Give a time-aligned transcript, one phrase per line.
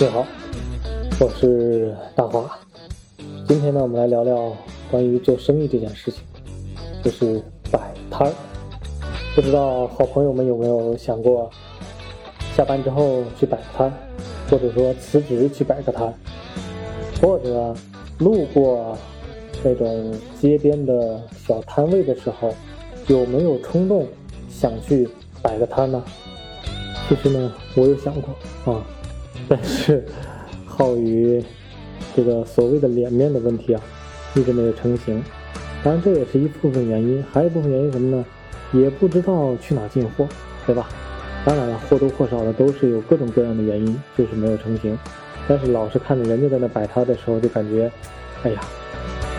[0.00, 0.26] 你好，
[1.20, 2.58] 我是大华。
[3.46, 4.50] 今天呢，我们来聊聊
[4.90, 6.22] 关于做生意这件事情，
[7.04, 7.78] 就是摆
[8.10, 8.32] 摊儿。
[9.34, 11.50] 不知道好朋友们有没有想过，
[12.56, 13.92] 下班之后去摆个摊，
[14.48, 16.10] 或者说辞职去摆个摊，
[17.20, 17.74] 或者
[18.20, 18.96] 路过
[19.62, 22.54] 那种街边的小摊位的时候，
[23.06, 24.08] 有没有冲动
[24.48, 25.06] 想去
[25.42, 26.02] 摆个摊呢？
[27.06, 28.82] 其实呢，我有想过啊。
[29.48, 30.04] 但是，
[30.64, 31.42] 浩宇
[32.14, 33.80] 这个所谓的脸面的问题啊，
[34.34, 35.22] 一直没有成型。
[35.82, 38.24] 当然，这也是一部分原因，还有一部分原因什么呢？
[38.72, 40.28] 也不知道去哪进货，
[40.66, 40.88] 对吧？
[41.44, 44.96] 当然了，或多或少的都是有各种各样的原因，就是没有成型。
[45.48, 47.90] 但是老是看着人家在那摆摊的时候，就感觉，
[48.44, 48.60] 哎呀，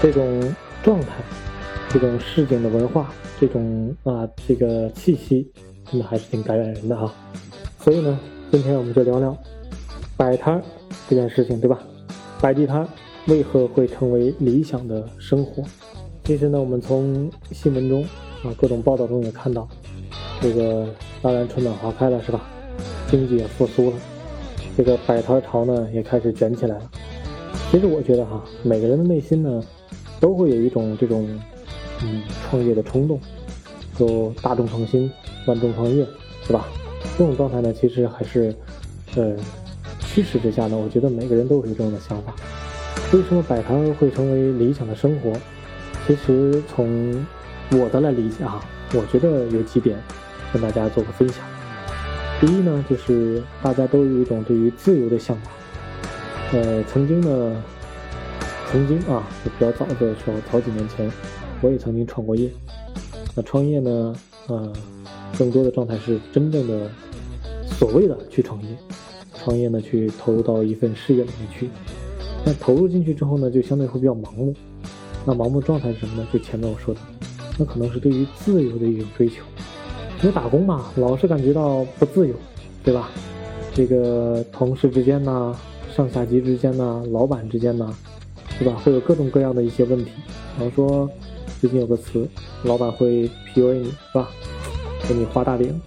[0.02, 0.42] 这种
[0.84, 1.08] 状态，
[1.90, 5.50] 这种市井的文化，这种啊这个气息，
[5.90, 7.14] 真的还是挺感染人的哈。
[7.80, 8.20] 所以呢，
[8.52, 9.38] 今天我们就聊聊。
[10.18, 10.64] 摆摊儿
[11.10, 11.80] 这件事情，对吧？
[12.40, 12.88] 摆地摊
[13.28, 15.64] 为何会成为理想的生活？
[16.24, 18.04] 其实呢，我们从新闻中
[18.44, 19.68] 啊，各种报道中也看到，
[20.42, 20.88] 这个
[21.22, 22.42] 当然春暖花开了，是吧？
[23.08, 23.98] 经济也复苏了，
[24.78, 26.92] 这个摆摊潮呢也开始卷起来了。
[27.72, 29.64] 其实我觉得哈，每个人的内心呢，
[30.20, 31.28] 都会有一种这种
[32.04, 33.20] 嗯创业的冲动，
[33.98, 35.12] 就大众创新，
[35.46, 36.06] 万众创业，
[36.46, 36.68] 是吧？
[37.18, 38.56] 这种状态呢，其实还是
[39.16, 39.36] 呃。
[40.14, 42.36] 趋势之下呢，我觉得每个人都有这样的想法。
[43.14, 45.32] 为什么摆摊会成为理想的生活？
[46.06, 47.26] 其实从
[47.72, 48.60] 我的来理解啊，
[48.94, 49.98] 我觉得有几点
[50.52, 51.46] 跟大家做个分享。
[52.42, 56.62] 第一呢，就是大家都有一种对于自由的向往。
[56.62, 57.64] 呃，曾经呢，
[58.70, 61.10] 曾经啊，就比较早的时候，早几年前，
[61.62, 62.50] 我也曾经创过业。
[63.34, 64.14] 那创业呢，
[64.48, 64.74] 呃，
[65.38, 66.90] 更多的状态是真正的
[67.80, 68.68] 所谓的去创业。
[69.34, 71.70] 创业呢，去投入到一份事业里面去，
[72.46, 74.54] 那投入进去之后呢，就相对会比较盲目。
[75.26, 76.28] 那盲目状态是什么呢？
[76.34, 77.00] 就前面我说的，
[77.58, 79.44] 那可能是对于自由的一种追求。
[80.22, 82.36] 因为打工嘛，老是感觉到不自由，
[82.84, 83.10] 对吧？
[83.74, 85.56] 这个同事之间呐，
[85.96, 87.92] 上下级之间呐，老板之间呐，
[88.60, 88.80] 对吧？
[88.84, 90.12] 会有各种各样的一些问题。
[90.58, 91.10] 比方说，
[91.60, 92.28] 最近有个词，
[92.64, 94.30] 老板会 PUA 你，是吧？
[95.08, 95.80] 给你画大饼。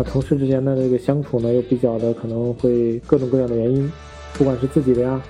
[0.00, 3.92] 那同事之间的这个相处呢，又比较的可能会各种各样的原因，
[4.32, 5.20] 不管是自己的呀，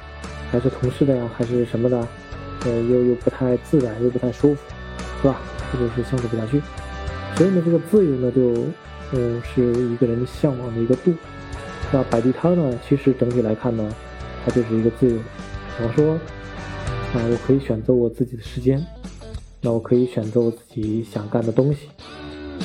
[0.48, 1.98] 还是同事的呀，还是什么的，
[2.64, 4.60] 呃，又又不太自然，又不太舒服，
[5.22, 5.40] 是吧？
[5.72, 6.62] 这就是相处不下去。
[7.34, 8.64] 所以呢，这个自由呢，就
[9.10, 11.12] 嗯，是一个人向往的一个度。
[11.90, 13.92] 那摆地摊呢，其实整体来看呢，
[14.44, 15.18] 它就是一个自由。
[15.76, 18.80] 怎么说，啊，我可以选择我自己的时间，
[19.62, 21.88] 那我可以选择我自己想干的东西。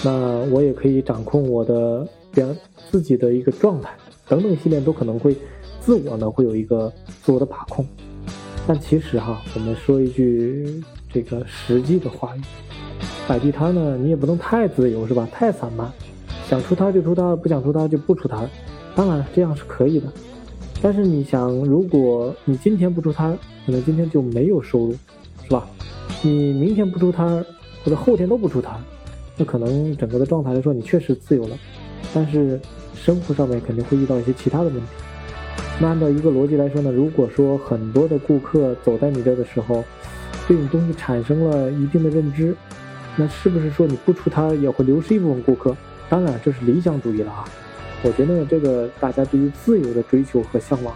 [0.03, 2.55] 那我也可以掌控我的边
[2.91, 3.89] 自己的一个状态
[4.27, 5.35] 等等系列都可能会
[5.79, 6.91] 自我呢会有一个
[7.23, 7.85] 自我的把控，
[8.67, 12.41] 但其实哈，我们说一句这个实际的话语，
[13.27, 15.27] 摆地摊呢你也不能太自由是吧？
[15.31, 15.91] 太散漫，
[16.47, 18.49] 想出摊就出摊，不想出摊就不出摊。
[18.95, 20.07] 当然这样是可以的，
[20.81, 24.95] 但是你想，如果你今天不出摊，可能今天就没有收入，
[25.43, 25.67] 是吧？
[26.21, 27.45] 你明天不出摊，
[27.83, 28.79] 或者后天都不出摊。
[29.37, 31.57] 那可能整个的状态来说，你确实自由了，
[32.13, 32.59] 但是
[32.95, 34.87] 生活上面肯定会遇到一些其他的问题。
[35.79, 39.83] 那按照一个逻辑来说呢，如果说很多的顾客走在你这的时候，
[40.47, 42.55] 对你东西产生了一定的认知，
[43.17, 45.75] 那是不是说你不出摊也会流失一部分顾客？
[46.07, 47.43] 当然这是理想主义了啊。
[48.03, 50.95] 我觉得这个大家对于自由的追求和向往，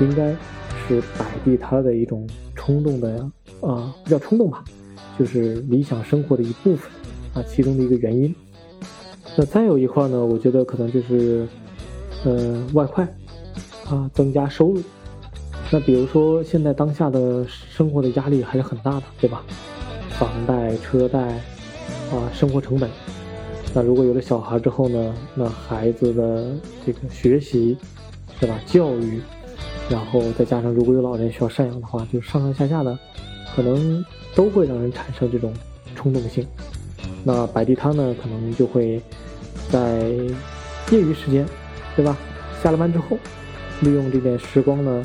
[0.00, 0.30] 应该
[0.88, 3.30] 是摆地摊的一种冲动的呀，
[3.60, 4.64] 啊，不叫冲动吧，
[5.18, 6.90] 就是理想生活的一部分。
[7.34, 8.34] 啊，其中的一个原因。
[9.36, 11.46] 那再有一块呢，我觉得可能就是，
[12.24, 13.04] 呃，外快，
[13.86, 14.82] 啊，增加收入。
[15.70, 19.42] 那比如说现在当下的生活的压力还是很大的，对吧？
[20.10, 21.20] 房贷、车贷，
[22.12, 22.88] 啊，生活成本。
[23.74, 26.54] 那如果有了小孩之后呢，那孩子的
[26.86, 27.76] 这个学习，
[28.38, 28.56] 是吧？
[28.66, 29.20] 教育，
[29.90, 32.96] 然后再加上如果有老人需要赡养的话，就上上下下的，
[33.56, 34.04] 可能
[34.36, 35.52] 都会让人产生这种
[35.96, 36.46] 冲动性。
[37.24, 39.00] 那摆地摊呢，可能就会
[39.70, 40.08] 在
[40.90, 41.46] 业余时间，
[41.96, 42.16] 对吧？
[42.62, 43.18] 下了班之后，
[43.80, 45.04] 利用这点时光呢，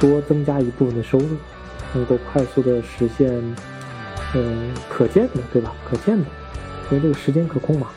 [0.00, 1.28] 多增加一部分的收入，
[1.94, 3.30] 能够快速的实现，
[4.34, 5.72] 嗯，可见的，对吧？
[5.88, 6.24] 可见的，
[6.90, 7.90] 因为这个时间可控嘛，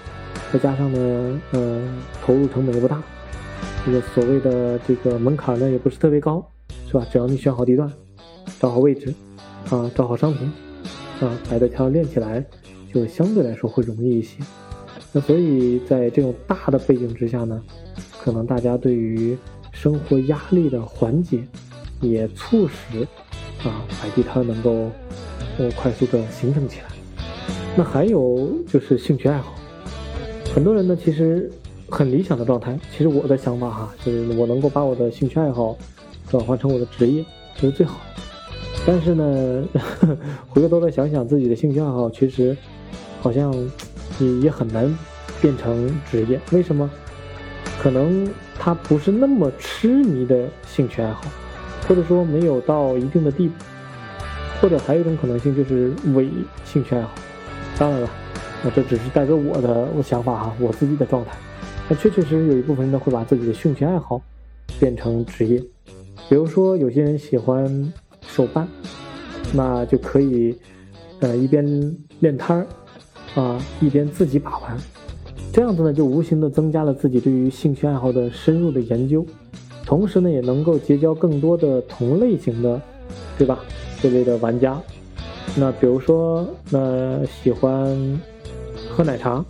[0.54, 1.82] 再加上呢，呃，
[2.24, 3.02] 投入成本也不大，
[3.84, 6.48] 这个所谓的这个门槛呢，也不是特别高，
[6.88, 7.04] 是吧？
[7.12, 7.92] 只要你选好地段，
[8.60, 9.12] 找好位置，
[9.72, 10.52] 啊，找好商品，
[11.20, 12.46] 啊，摆的摊练起来。
[12.96, 14.38] 就相对来说会容易一些，
[15.12, 17.62] 那所以在这种大的背景之下呢，
[18.22, 19.38] 可能大家对于
[19.74, 21.44] 生活压力的缓解，
[22.00, 23.02] 也促使
[23.68, 24.90] 啊摆地摊能够
[25.58, 26.86] 呃快速的形成起来。
[27.76, 29.54] 那还有就是兴趣爱好，
[30.54, 31.52] 很多人呢其实
[31.90, 35.78] 很理想的状态，其实我的想法哈，就是我能够把我的兴趣爱好
[36.30, 37.26] 转换成我的职业，
[37.58, 38.00] 这是最好。
[38.88, 39.68] 但是呢，
[40.48, 42.56] 回过头来想想自己的兴趣爱好，其实
[43.25, 43.51] 好像
[44.19, 44.95] 也也很难
[45.42, 46.39] 变成职业。
[46.51, 46.88] 为什么？
[47.81, 51.24] 可能他不是那么痴迷的兴趣爱好，
[51.88, 53.56] 或者说没有到一定的地步，
[54.62, 56.30] 或者还有一种可能性就是伪
[56.66, 57.16] 兴趣爱好。
[57.80, 58.10] 当然了，
[58.63, 61.31] 那这只是代表我的我想法哈，我自己的状态。
[61.89, 64.22] 那确确实实有一部分人会把自己的兴趣爱好
[64.80, 65.60] 变成职业，
[66.30, 67.92] 比如说有些人喜欢
[68.22, 68.68] 手办，
[69.51, 70.56] 那就可以
[71.22, 71.66] 呃一边
[72.19, 72.68] 练摊儿
[73.36, 74.78] 啊，一边自己把玩，
[75.52, 79.26] 这样子呢就无形的增加了自己对于兴趣爱好的深入的研究，
[79.86, 82.82] 同时呢也能够结交更多的同类型的，
[83.38, 83.60] 对吧？
[84.02, 84.82] 这类的玩家。
[85.58, 88.20] 那比如说，那喜欢
[88.90, 89.44] 喝奶茶，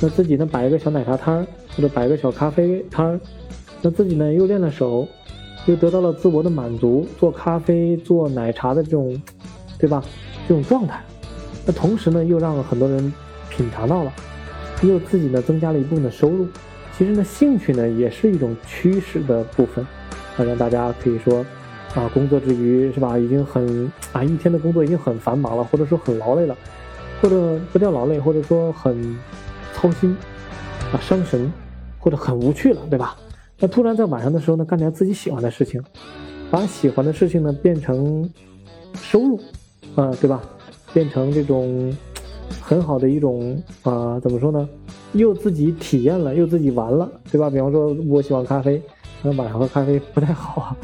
[0.00, 3.20] 那自己呢摆一个小奶茶摊，或者摆个小咖啡摊，
[3.82, 5.06] 那自己呢又练了手，
[5.66, 9.20] 又得到了自我的满足，做咖啡、做奶茶的这种，
[9.78, 10.02] 对吧？
[10.48, 11.02] 这种状态，
[11.66, 13.12] 那同时呢又让很多人
[13.50, 14.12] 品尝到了，
[14.82, 16.46] 又自己呢增加了一部分的收入。
[16.96, 19.84] 其实呢，兴趣呢也是一种驱使的部分，
[20.38, 21.44] 啊，让大家可以说。
[21.94, 23.18] 啊，工作之余是吧？
[23.18, 26.54] 已经很啊，一天的工作已经很繁忙了，或者说很劳累了，
[27.22, 29.16] 或者不叫劳累，或者说很
[29.72, 30.14] 操心
[30.92, 31.50] 啊，伤神，
[31.98, 33.16] 或者很无趣了，对吧？
[33.58, 35.82] 那突然在晚上的时候呢，干点自己喜欢的事情，
[36.50, 38.30] 把喜欢的事情呢变成
[39.00, 39.40] 收入
[39.94, 40.42] 啊，对吧？
[40.96, 41.94] 变成这种
[42.58, 44.66] 很好的一种啊，怎么说呢？
[45.12, 47.50] 又自己体验了，又自己玩了，对吧？
[47.50, 48.80] 比方说，我喜欢咖啡。
[49.20, 50.76] 那晚上喝咖啡不太好啊，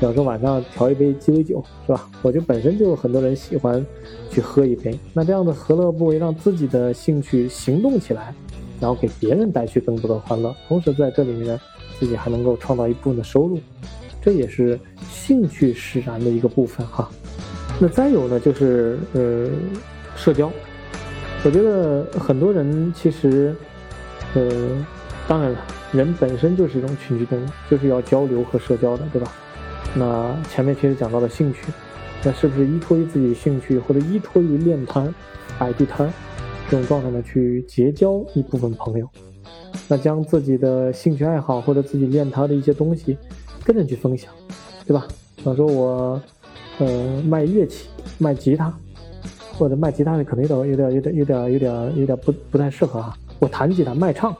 [0.00, 2.10] 有时候晚上调一杯鸡尾酒是吧？
[2.20, 3.82] 我就本身就很多人喜欢
[4.30, 6.18] 去喝一杯，那这样的何乐不为？
[6.18, 8.34] 让自己的兴趣行动起来，
[8.78, 11.58] 然后给别人带去更多的欢乐，同时在这里面
[11.98, 13.58] 自己还能够创造一部分的收入，
[14.20, 14.78] 这也是
[15.10, 17.10] 兴趣使然的一个部分哈。
[17.80, 19.48] 那再有呢，就是呃
[20.16, 20.50] 社交，
[21.44, 23.54] 我觉得很多人其实
[24.34, 24.50] 呃，
[25.26, 25.58] 当然了。
[25.92, 29.30] 人本身就是一种群居动物，就是要交流和社交的，对吧？
[29.94, 31.70] 那前面其实讲到了兴趣，
[32.24, 35.14] 那是不是依托于自己兴趣，或者依托于练摊、
[35.58, 36.10] 摆地摊
[36.70, 39.06] 这种状态呢，去结交一部分朋友？
[39.86, 43.18] 那将自己的兴趣爱好或者自己练摊的一些东西
[43.62, 44.32] 跟人去分享，
[44.86, 45.06] 对吧？
[45.36, 46.18] 比方说我，
[46.78, 47.88] 呃，卖乐器，
[48.18, 48.72] 卖吉他，
[49.54, 53.16] 或者卖吉他的可能有点、有点、有点、有点、有点、有点不不太适合啊。
[53.38, 54.34] 我弹吉他卖唱，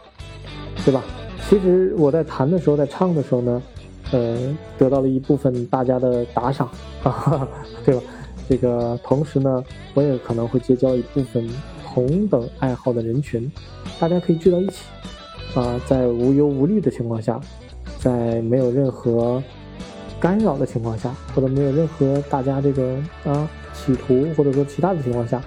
[0.84, 1.02] 对吧？
[1.48, 3.62] 其实我在弹的时候，在唱的时候呢，
[4.12, 6.68] 呃，得到了一部分大家的打赏，
[7.02, 7.46] 啊，
[7.84, 8.02] 对吧？
[8.48, 9.62] 这个同时呢，
[9.94, 11.48] 我也可能会结交一部分
[11.84, 13.50] 同等爱好的人群，
[14.00, 14.84] 大家可以聚到一起，
[15.54, 17.40] 啊，在无忧无虑的情况下，
[17.98, 19.42] 在没有任何
[20.22, 25.42] 干扰的情况下，或者没有任何大家这个啊企图或者说其他的情况下，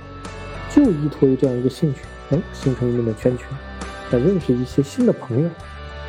[0.69, 2.01] 就依托于这样一个兴趣，
[2.31, 3.47] 哎，形成一定的圈群，
[4.11, 5.49] 来认识一些新的朋友。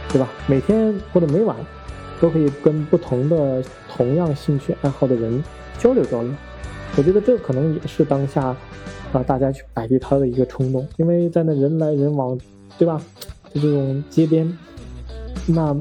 [0.09, 0.29] 对吧？
[0.47, 1.57] 每天或者每晚，
[2.21, 5.43] 都可以跟不同的同样兴趣爱好的人
[5.79, 6.31] 交流交流。
[6.97, 8.57] 我觉得这可能也是当下
[9.13, 12.39] 啊大家去摆地摊的一个冲动，因为在那人来人往，
[12.79, 13.03] 对吧？
[13.53, 14.57] 就这种街边，
[15.45, 15.77] 那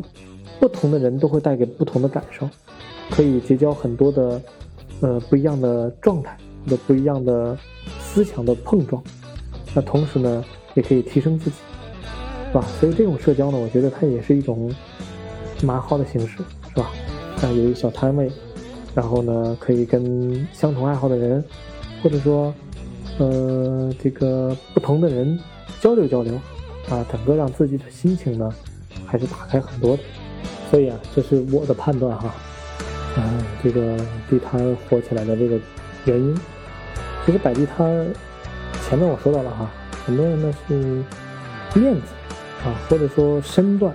[0.60, 2.50] 不同的人都会带给不同的感受，
[3.12, 4.42] 可以结交很多的
[5.02, 7.58] 呃不一样的状态或者不一样的
[8.00, 9.04] 思想的碰撞。
[9.74, 10.44] 那同时呢，
[10.74, 11.56] 也可以提升自己。
[12.48, 12.66] 是吧？
[12.80, 14.74] 所以这种社交呢，我觉得它也是一种
[15.62, 16.38] 蛮好的形式，
[16.70, 16.90] 是吧？
[17.36, 18.32] 像有一小摊位，
[18.94, 21.44] 然后呢，可以跟相同爱好的人，
[22.02, 22.54] 或者说，
[23.18, 25.38] 呃，这个不同的人
[25.82, 26.34] 交流交流，
[26.90, 28.50] 啊，整个让自己的心情呢，
[29.06, 30.04] 还是打开很多的。
[30.70, 32.34] 所以啊，这是我的判断哈。
[33.18, 33.98] 嗯，这个
[34.30, 35.60] 地摊火起来的这个
[36.06, 36.36] 原因，
[37.26, 38.08] 其实摆地摊，
[38.88, 39.72] 前面我说到了哈，
[40.06, 40.74] 很多人呢是
[41.80, 42.02] 面子。
[42.66, 43.94] 啊，或者说身段，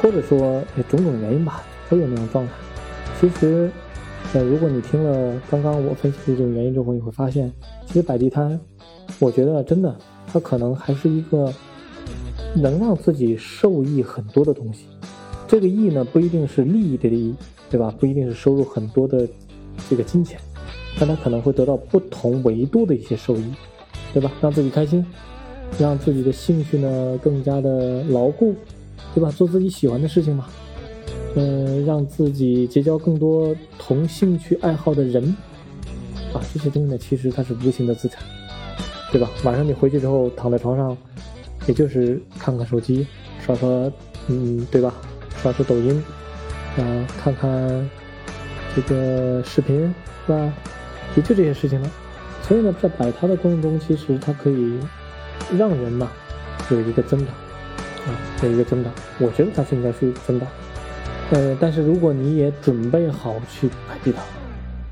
[0.00, 2.52] 或者说种种原因吧，都有那种状态。
[3.20, 3.70] 其实，
[4.32, 7.52] 呃，如果你听了刚刚我分析的这种原因之后，你会发现，
[7.86, 8.58] 其实摆地摊，
[9.18, 9.94] 我觉得真的，
[10.26, 11.52] 它可能还是一个
[12.54, 14.86] 能让自己受益很多的东西。
[15.48, 17.34] 这个益呢，不一定是利益的利益，
[17.70, 17.94] 对吧？
[17.98, 19.26] 不一定是收入很多的
[19.88, 20.38] 这个金钱，
[20.98, 23.44] 但它可能会得到不同维度的一些收益，
[24.12, 24.32] 对吧？
[24.40, 25.04] 让自己开心，
[25.78, 28.54] 让自己的兴趣呢更加的牢固，
[29.14, 29.30] 对吧？
[29.30, 30.46] 做自己喜欢的事情嘛，
[31.34, 35.22] 嗯，让自己结交更多同兴趣爱好的人，
[36.32, 38.22] 啊，这些东西呢，其实它是无形的资产，
[39.12, 39.30] 对吧？
[39.44, 40.96] 晚上你回去之后躺在床上，
[41.66, 43.06] 也就是看看手机，
[43.44, 43.68] 刷刷，
[44.28, 44.94] 嗯，对吧？
[45.46, 46.02] 刷刷抖音，
[46.76, 47.88] 啊，看看
[48.74, 49.94] 这个视频，
[50.26, 50.52] 是吧？
[51.14, 51.88] 也就这些事情了。
[52.42, 54.76] 所以呢，在摆摊的过程中，其实它可以
[55.56, 56.10] 让人嘛
[56.68, 57.28] 有一个增长，
[58.06, 58.92] 啊，有一个增长。
[59.20, 60.48] 我觉得它是应该去增长。
[61.30, 64.24] 呃，但是如果你也准备好去摆地摊，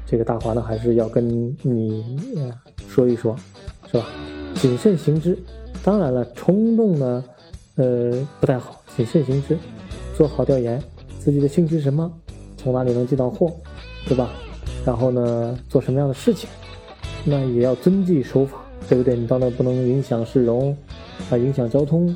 [0.06, 2.16] 这个大华呢还是要跟你
[2.88, 3.34] 说一说，
[3.90, 4.06] 是吧？
[4.54, 5.36] 谨慎行之。
[5.82, 7.24] 当然了，冲动呢，
[7.74, 8.80] 呃，不太好。
[8.96, 9.58] 谨慎行之，
[10.14, 10.80] 做好调研，
[11.18, 12.10] 自己的兴趣是什么，
[12.56, 13.52] 从哪里能进到货，
[14.06, 14.30] 对吧？
[14.86, 16.48] 然后呢，做什么样的事情？
[17.24, 19.16] 那也要遵纪守法，对不对？
[19.16, 20.76] 你到那不能影响市容，
[21.30, 22.14] 啊，影响交通，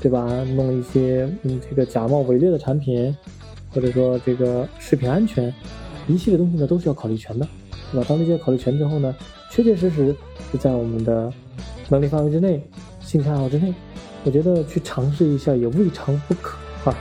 [0.00, 0.26] 对吧？
[0.54, 3.14] 弄一些嗯这个假冒伪劣的产品，
[3.70, 5.52] 或者说这个食品安全，
[6.08, 7.46] 一系列东西呢都是要考虑全的，
[7.92, 8.06] 对吧？
[8.08, 9.14] 当这些考虑全之后呢，
[9.50, 10.16] 确确实实
[10.50, 11.32] 是在我们的
[11.88, 12.60] 能力范围之内，
[13.00, 13.74] 兴趣爱好之内，
[14.24, 16.56] 我觉得去尝试一下也未尝不可
[16.90, 16.96] 啊。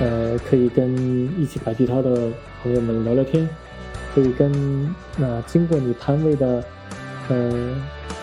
[0.00, 0.94] 呃，可以跟
[1.40, 2.30] 一起摆地摊的
[2.62, 3.48] 朋友们聊聊天，
[4.14, 6.64] 可以跟那经过你摊位的。
[7.30, 7.74] 呃，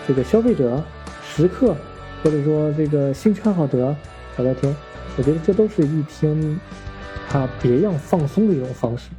[0.06, 0.80] 这个消费者、
[1.24, 1.74] 食客，
[2.22, 3.92] 或者说这个兴趣爱好者
[4.36, 4.72] 聊聊天，
[5.16, 6.56] 我觉得这都是一天
[7.28, 9.10] 他别样放松的一种方式，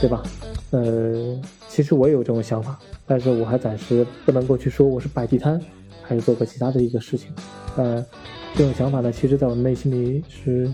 [0.00, 0.24] 对吧？
[0.72, 2.76] 呃，其实我也有这种想法，
[3.06, 5.60] 但是我还暂时不能够去说我是摆地摊，
[6.02, 7.32] 还是做过其他的一个事情。
[7.76, 8.04] 呃，
[8.56, 10.68] 这种想法呢，其实在我内心里是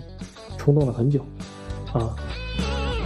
[0.67, 1.21] 冲动了很久
[1.93, 2.13] 啊。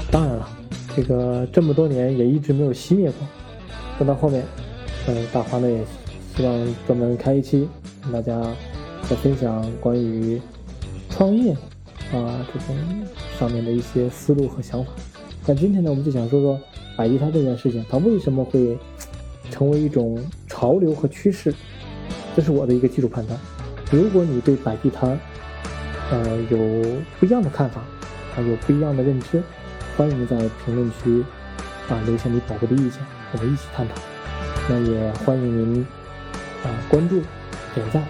[0.09, 0.49] 当然了，
[0.95, 3.27] 这个这么多年也一直没有熄灭过，
[3.99, 4.43] 等到后面。
[5.07, 5.77] 嗯，大华呢也
[6.35, 7.69] 希望专门开一期，
[8.01, 8.41] 跟大家
[9.07, 10.41] 再分享关于
[11.11, 11.53] 创业
[12.11, 12.75] 啊这种
[13.37, 14.91] 上面的一些思路和想法。
[15.45, 16.59] 但今天呢，我们就想说说
[16.97, 18.75] 摆地摊这件事情，它为什么会
[19.51, 21.53] 成为一种潮流和趋势？
[22.35, 23.39] 这是我的一个基础判断。
[23.91, 25.19] 如果你对摆地摊
[26.11, 26.57] 呃有
[27.19, 27.81] 不一样的看法，
[28.35, 29.41] 啊有不一样的认知，
[29.97, 31.23] 欢迎在评论区
[31.89, 33.01] 啊留下你宝贵的意见，
[33.31, 33.95] 我们一起探讨。
[34.69, 35.85] 那也欢迎您
[36.63, 37.21] 啊关注、
[37.73, 38.03] 点赞，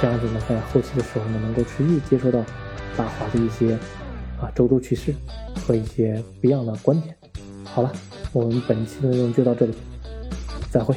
[0.00, 2.42] 这样子呢，在后期的时候呢，能够持续接收到
[2.96, 3.74] 大华的一些
[4.40, 5.14] 啊周周趣事
[5.66, 7.14] 和一些不一样的观点。
[7.64, 7.92] 好了，
[8.32, 9.74] 我们本期的内容就到这里，
[10.70, 10.96] 再会。